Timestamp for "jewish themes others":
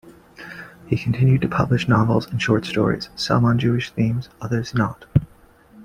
3.59-4.73